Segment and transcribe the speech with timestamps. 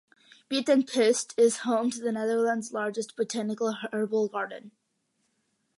[0.49, 4.71] Buitenpost is home to the Netherlands' largest botanical herbal garden.